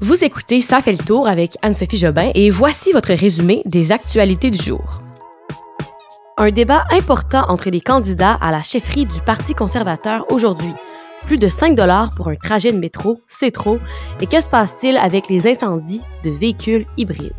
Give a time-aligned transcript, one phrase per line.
[0.00, 4.48] Vous écoutez Ça fait le tour avec Anne-Sophie Jobin et voici votre résumé des actualités
[4.52, 5.02] du jour.
[6.36, 10.72] Un débat important entre les candidats à la chefferie du Parti conservateur aujourd'hui.
[11.26, 13.78] Plus de 5 dollars pour un trajet de métro, c'est trop.
[14.20, 17.32] Et que se passe-t-il avec les incendies de véhicules hybrides?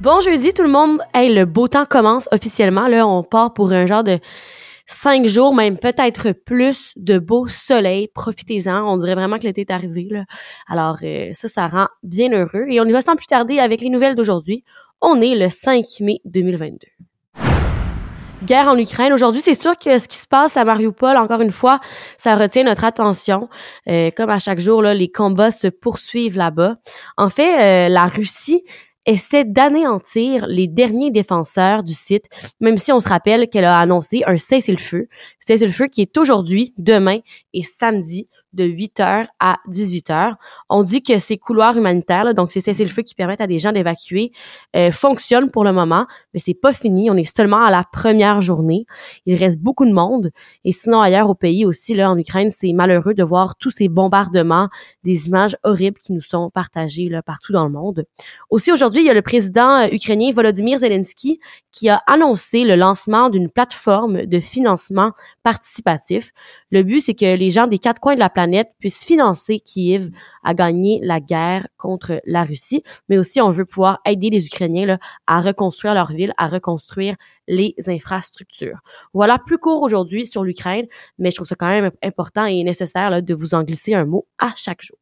[0.00, 0.98] Bon jeudi tout le monde.
[1.14, 2.88] Hey, le beau temps commence officiellement.
[2.88, 4.18] Là, on part pour un genre de
[4.88, 8.08] cinq jours, même peut-être plus de beau soleil.
[8.08, 8.82] Profitez-en.
[8.90, 10.08] On dirait vraiment que l'été est arrivé.
[10.10, 10.24] Là.
[10.66, 12.64] Alors, euh, ça, ça rend bien heureux.
[12.68, 14.64] Et on y va sans plus tarder avec les nouvelles d'aujourd'hui.
[15.00, 16.78] On est le 5 mai 2022.
[18.44, 19.12] Guerre en Ukraine.
[19.12, 21.80] Aujourd'hui, c'est sûr que ce qui se passe à Mariupol, encore une fois,
[22.16, 23.48] ça retient notre attention.
[23.88, 26.76] Euh, comme à chaque jour, là, les combats se poursuivent là-bas.
[27.16, 28.62] En fait, euh, la Russie
[29.08, 32.26] essaie d'anéantir les derniers défenseurs du site,
[32.60, 35.08] même si on se rappelle qu'elle a annoncé un cessez-le-feu.
[35.40, 37.20] Cessez-le-feu qui est aujourd'hui, demain
[37.54, 40.34] et samedi de 8h à 18h.
[40.68, 44.32] On dit que ces couloirs humanitaires, donc ces cessez-le-feu qui permettent à des gens d'évacuer,
[44.76, 47.10] euh, fonctionnent pour le moment, mais c'est pas fini.
[47.10, 48.84] On est seulement à la première journée.
[49.26, 50.30] Il reste beaucoup de monde.
[50.64, 53.88] Et sinon, ailleurs au pays aussi, là, en Ukraine, c'est malheureux de voir tous ces
[53.88, 54.68] bombardements,
[55.04, 58.04] des images horribles qui nous sont partagées là, partout dans le monde.
[58.50, 61.38] Aussi, aujourd'hui, il y a le président euh, ukrainien Volodymyr Zelensky
[61.78, 65.12] qui a annoncé le lancement d'une plateforme de financement
[65.44, 66.32] participatif.
[66.72, 70.10] Le but, c'est que les gens des quatre coins de la planète puissent financer Kiev
[70.42, 74.98] à gagner la guerre contre la Russie, mais aussi on veut pouvoir aider les Ukrainiens
[75.28, 77.14] à reconstruire leur ville, à reconstruire
[77.46, 78.80] les infrastructures.
[79.14, 80.86] Voilà plus court aujourd'hui sur l'Ukraine,
[81.18, 84.26] mais je trouve ça quand même important et nécessaire de vous en glisser un mot
[84.40, 84.98] à chaque jour.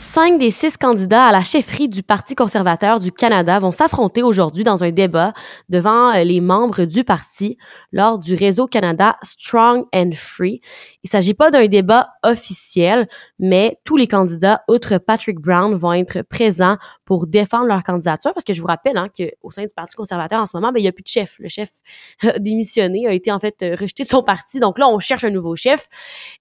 [0.00, 4.62] Cinq des six candidats à la chefferie du Parti conservateur du Canada vont s'affronter aujourd'hui
[4.62, 5.32] dans un débat
[5.68, 7.58] devant euh, les membres du parti
[7.90, 10.60] lors du réseau Canada Strong and Free.
[11.08, 16.20] Il s'agit pas d'un débat officiel, mais tous les candidats, outre Patrick Brown, vont être
[16.20, 19.96] présents pour défendre leur candidature parce que je vous rappelle hein, qu'au sein du Parti
[19.96, 21.36] conservateur en ce moment, ben, il n'y a plus de chef.
[21.38, 21.70] Le chef
[22.24, 24.60] a démissionné, a été en fait euh, rejeté de son parti.
[24.60, 25.88] Donc là, on cherche un nouveau chef.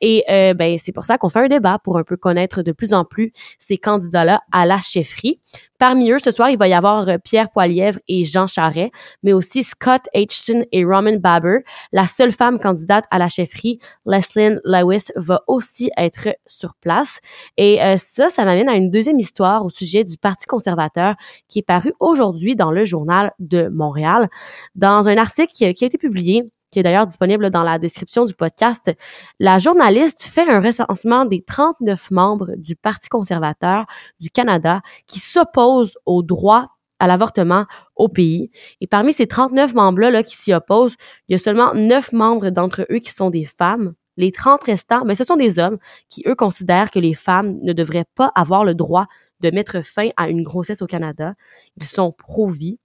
[0.00, 2.70] Et euh, ben, c'est pour ça qu'on fait un débat pour un peu connaître de
[2.70, 5.40] plus en plus ces candidats-là à la chefferie.
[5.82, 8.92] Parmi eux, ce soir, il va y avoir euh, Pierre Poilièvre et Jean Charret,
[9.24, 11.64] mais aussi Scott Aitchison et Roman Baber.
[11.90, 17.18] La seule femme candidate à la chefferie, Leslyn Lewis, va aussi être sur place.
[17.56, 21.16] Et euh, ça, ça m'amène à une deuxième histoire au sujet du Parti conservateur
[21.48, 24.30] qui est paru aujourd'hui dans le journal de Montréal.
[24.76, 28.34] Dans un article qui a été publié qui est d'ailleurs disponible dans la description du
[28.34, 28.90] podcast,
[29.38, 33.84] la journaliste fait un recensement des 39 membres du Parti conservateur
[34.18, 37.66] du Canada qui s'opposent au droit à l'avortement
[37.96, 38.50] au pays.
[38.80, 40.96] Et parmi ces 39 membres-là là, qui s'y opposent,
[41.28, 43.94] il y a seulement 9 membres d'entre eux qui sont des femmes.
[44.16, 45.78] Les 30 restants, mais ce sont des hommes
[46.10, 49.06] qui, eux, considèrent que les femmes ne devraient pas avoir le droit
[49.40, 51.34] de mettre fin à une grossesse au Canada.
[51.76, 52.78] Ils sont pro-vie.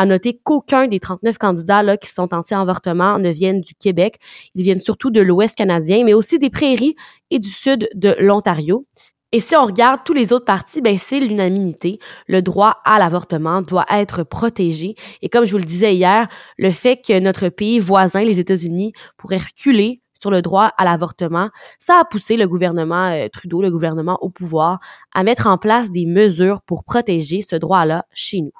[0.00, 4.20] À noter qu'aucun des 39 candidats là, qui sont anti-avortement ne viennent du Québec.
[4.54, 6.94] Ils viennent surtout de l'Ouest canadien, mais aussi des prairies
[7.32, 8.86] et du sud de l'Ontario.
[9.32, 11.98] Et si on regarde tous les autres partis, ben c'est l'unanimité.
[12.28, 14.94] Le droit à l'avortement doit être protégé.
[15.20, 16.28] Et comme je vous le disais hier,
[16.58, 21.50] le fait que notre pays voisin, les États-Unis, pourrait reculer sur le droit à l'avortement,
[21.80, 24.78] ça a poussé le gouvernement euh, Trudeau, le gouvernement au pouvoir,
[25.12, 28.52] à mettre en place des mesures pour protéger ce droit-là chez nous.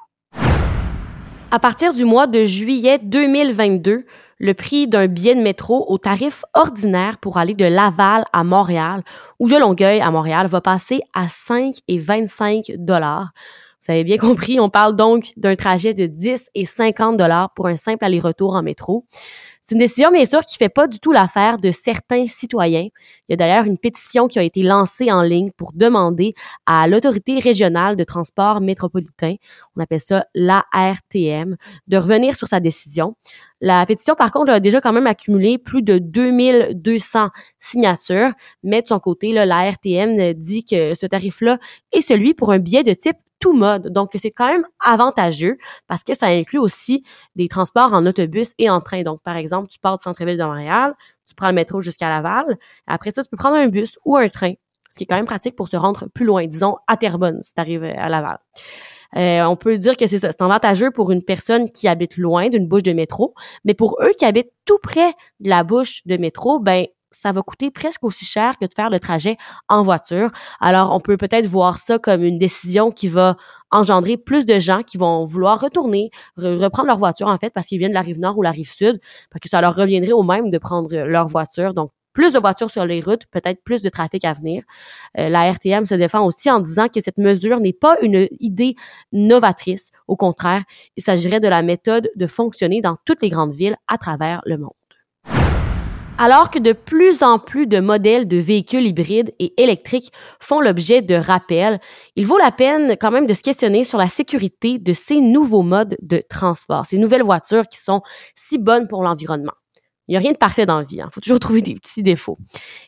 [1.51, 4.05] À partir du mois de juillet 2022,
[4.37, 9.01] le prix d'un billet de métro au tarif ordinaire pour aller de Laval à Montréal
[9.39, 13.31] ou de Longueuil à Montréal va passer à 5 et 25 dollars.
[13.81, 17.67] Vous avez bien compris, on parle donc d'un trajet de 10 et 50 dollars pour
[17.67, 19.05] un simple aller-retour en métro.
[19.61, 22.87] C'est une décision, bien sûr, qui fait pas du tout l'affaire de certains citoyens.
[23.27, 26.33] Il y a d'ailleurs une pétition qui a été lancée en ligne pour demander
[26.65, 29.35] à l'autorité régionale de transport métropolitain,
[29.75, 31.55] on appelle ça l'ARTM,
[31.87, 33.15] de revenir sur sa décision.
[33.61, 37.29] La pétition, par contre, a déjà quand même accumulé plus de 2200
[37.59, 38.31] signatures,
[38.63, 41.59] mais de son côté, l'ARTM dit que ce tarif-là
[41.91, 43.87] est celui pour un billet de type tout mode.
[43.91, 45.57] Donc, c'est quand même avantageux
[45.87, 47.03] parce que ça inclut aussi
[47.35, 49.03] des transports en autobus et en train.
[49.03, 50.93] Donc, par exemple, tu pars du centre-ville de Montréal,
[51.27, 52.57] tu prends le métro jusqu'à Laval.
[52.87, 54.53] Après ça, tu peux prendre un bus ou un train,
[54.89, 57.53] ce qui est quand même pratique pour se rendre plus loin, disons à Terrebonne, si
[57.53, 58.39] tu arrives à Laval.
[59.15, 62.49] Euh, on peut dire que c'est ça, c'est avantageux pour une personne qui habite loin
[62.49, 63.33] d'une bouche de métro,
[63.65, 67.41] mais pour eux qui habitent tout près de la bouche de métro, ben ça va
[67.41, 70.29] coûter presque aussi cher que de faire le trajet en voiture.
[70.59, 73.35] Alors, on peut peut-être voir ça comme une décision qui va
[73.71, 77.79] engendrer plus de gens qui vont vouloir retourner, reprendre leur voiture, en fait, parce qu'ils
[77.79, 78.99] viennent de la rive nord ou la rive sud,
[79.31, 81.73] parce que ça leur reviendrait au même de prendre leur voiture.
[81.73, 84.63] Donc, plus de voitures sur les routes, peut-être plus de trafic à venir.
[85.17, 88.75] Euh, la RTM se défend aussi en disant que cette mesure n'est pas une idée
[89.11, 89.91] novatrice.
[90.07, 90.63] Au contraire,
[90.97, 94.57] il s'agirait de la méthode de fonctionner dans toutes les grandes villes à travers le
[94.57, 94.78] monde.
[96.21, 100.11] Alors que de plus en plus de modèles de véhicules hybrides et électriques
[100.41, 101.79] font l'objet de rappels,
[102.17, 105.61] il vaut la peine quand même de se questionner sur la sécurité de ces nouveaux
[105.61, 108.01] modes de transport, ces nouvelles voitures qui sont
[108.35, 109.53] si bonnes pour l'environnement.
[110.09, 110.95] Il n'y a rien de parfait dans la vie.
[110.95, 111.09] Il hein.
[111.09, 112.39] faut toujours trouver des petits défauts.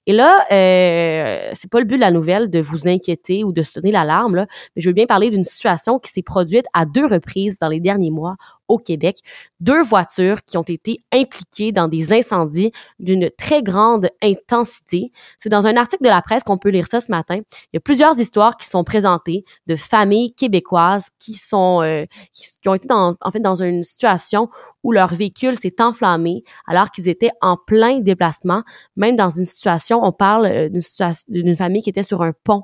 [0.07, 3.62] Et là, euh, c'est pas le but de la nouvelle de vous inquiéter ou de
[3.62, 7.60] sonner l'alarme, mais je veux bien parler d'une situation qui s'est produite à deux reprises
[7.60, 8.36] dans les derniers mois
[8.71, 9.18] au Québec.
[9.59, 15.12] Deux voitures qui ont été impliquées dans des incendies d'une très grande intensité.
[15.38, 17.35] C'est dans un article de la presse qu'on peut lire ça ce matin.
[17.35, 22.69] Il y a plusieurs histoires qui sont présentées de familles québécoises qui sont euh, qui,
[22.69, 24.50] ont été dans, en fait dans une situation
[24.83, 28.63] où leur véhicule s'est enflammé alors qu'ils étaient en plein déplacement,
[28.95, 30.81] même dans une situation, on parle euh, d'une
[31.27, 32.63] d'une famille qui était sur un pont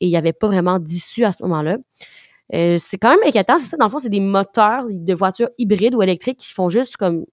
[0.00, 1.78] et il n'y avait pas vraiment d'issue à ce moment-là.
[2.54, 3.58] Euh, c'est quand même inquiétant.
[3.58, 6.68] C'est ça, dans le fond, c'est des moteurs de voitures hybrides ou électriques qui font
[6.68, 7.24] juste comme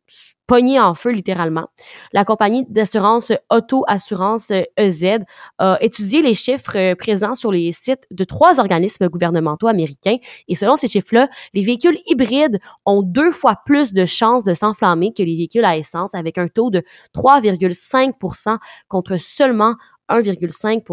[0.47, 1.67] pogner en feu littéralement.
[2.13, 5.23] La compagnie d'assurance Auto Assurance EZ euh, e
[5.57, 10.17] a étudié les chiffres euh, présents sur les sites de trois organismes gouvernementaux américains
[10.47, 15.13] et selon ces chiffres-là, les véhicules hybrides ont deux fois plus de chances de s'enflammer
[15.13, 16.83] que les véhicules à essence avec un taux de
[17.15, 18.57] 3,5%
[18.87, 19.75] contre seulement
[20.09, 20.83] 1,5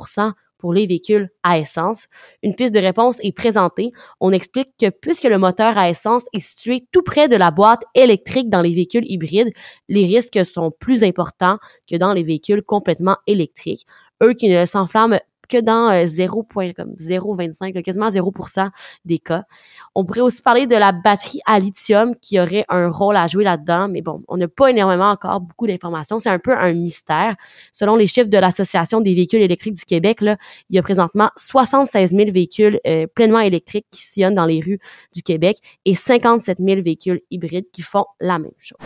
[0.63, 2.07] pour les véhicules à essence.
[2.45, 3.91] Une piste de réponse est présentée.
[4.21, 7.83] On explique que puisque le moteur à essence est situé tout près de la boîte
[7.97, 9.53] électrique dans les véhicules hybrides,
[9.89, 11.59] les risques sont plus importants
[11.91, 13.85] que dans les véhicules complètement électriques.
[14.23, 15.19] Eux qui ne s'enflamment
[15.53, 18.71] que dans 0,025, euh, quasiment 0%
[19.05, 19.45] des cas.
[19.95, 23.45] On pourrait aussi parler de la batterie à lithium qui aurait un rôle à jouer
[23.45, 26.19] là-dedans, mais bon, on n'a pas énormément encore beaucoup d'informations.
[26.19, 27.37] C'est un peu un mystère.
[27.73, 30.39] Selon les chiffres de l'Association des véhicules électriques du Québec, là,
[30.71, 34.81] il y a présentement 76 000 véhicules euh, pleinement électriques qui sillonnent dans les rues
[35.15, 38.79] du Québec et 57 000 véhicules hybrides qui font la même chose.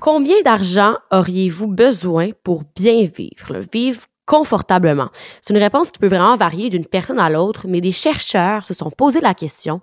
[0.00, 3.60] Combien d'argent auriez-vous besoin pour bien vivre?
[3.70, 5.10] Vivre confortablement?
[5.42, 8.74] C'est une réponse qui peut vraiment varier d'une personne à l'autre, mais des chercheurs se
[8.74, 9.80] sont posé la question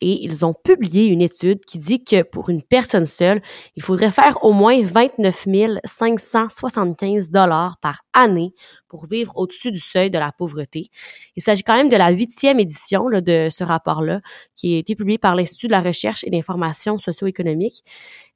[0.00, 3.42] et ils ont publié une étude qui dit que pour une personne seule,
[3.76, 5.46] il faudrait faire au moins 29
[5.84, 8.54] 575 dollars par année
[8.88, 10.90] pour vivre au-dessus du seuil de la pauvreté.
[11.36, 14.20] Il s'agit quand même de la huitième édition de ce rapport-là
[14.56, 17.84] qui a été publié par l'Institut de la recherche et d'information socio-économique.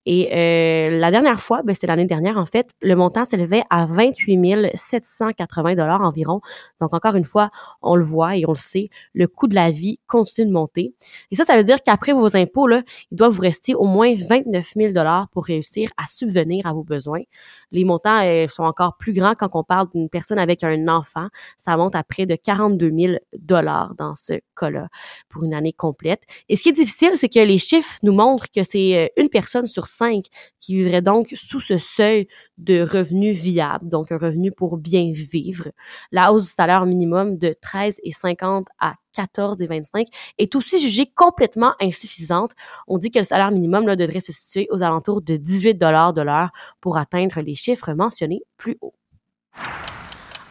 [0.06, 3.86] Et euh, la dernière fois, ben, c'était l'année dernière en fait, le montant s'élevait à
[3.86, 6.40] 28 780 dollars environ.
[6.80, 7.50] Donc encore une fois,
[7.82, 10.94] on le voit et on le sait, le coût de la vie continue de monter.
[11.30, 14.12] Et ça, ça veut dire qu'après vos impôts, là, il doit vous rester au moins
[14.14, 17.22] 29 000 dollars pour réussir à subvenir à vos besoins.
[17.72, 21.28] Les montants euh, sont encore plus grands quand on parle d'une personne avec un enfant.
[21.56, 24.88] Ça monte à près de 42 000 dollars dans ce cas-là
[25.28, 26.22] pour une année complète.
[26.48, 29.28] Et ce qui est difficile, c'est que les chiffres nous montrent que c'est euh, une
[29.28, 29.86] personne sur
[30.60, 32.26] qui vivraient donc sous ce seuil
[32.58, 35.68] de revenu viable, donc un revenu pour bien vivre.
[36.12, 40.06] La hausse du salaire minimum de 13,50 à 14,25
[40.38, 42.52] est aussi jugée complètement insuffisante.
[42.88, 46.22] On dit que le salaire minimum devrait se situer aux alentours de 18 dollars de
[46.22, 46.50] l'heure
[46.80, 48.94] pour atteindre les chiffres mentionnés plus haut.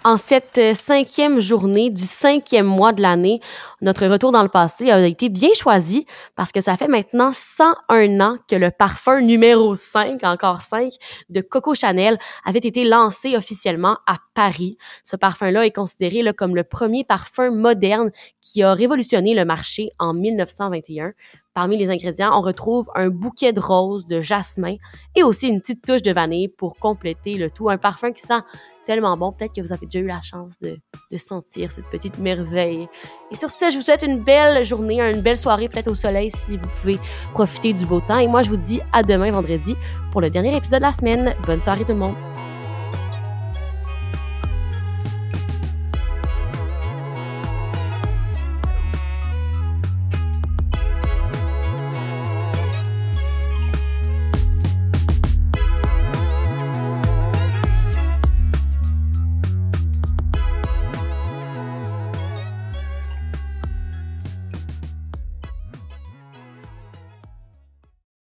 [0.05, 3.39] En cette euh, cinquième journée du cinquième mois de l'année,
[3.81, 8.19] notre retour dans le passé a été bien choisi parce que ça fait maintenant 101
[8.19, 10.91] ans que le parfum numéro 5, encore 5,
[11.29, 14.77] de Coco Chanel avait été lancé officiellement à Paris.
[15.05, 18.11] Ce parfum-là est considéré comme le premier parfum moderne
[18.41, 21.13] qui a révolutionné le marché en 1921.
[21.53, 24.75] Parmi les ingrédients, on retrouve un bouquet de roses, de jasmin
[25.15, 27.69] et aussi une petite touche de vanille pour compléter le tout.
[27.69, 28.41] Un parfum qui sent
[28.85, 29.31] tellement bon.
[29.31, 30.77] Peut-être que vous avez déjà eu la chance de,
[31.11, 32.87] de, sentir cette petite merveille.
[33.31, 36.31] Et sur ce, je vous souhaite une belle journée, une belle soirée, peut-être au soleil
[36.31, 36.99] si vous pouvez
[37.33, 38.19] profiter du beau temps.
[38.19, 39.75] Et moi, je vous dis à demain vendredi
[40.11, 41.35] pour le dernier épisode de la semaine.
[41.45, 42.32] Bonne soirée tout le monde.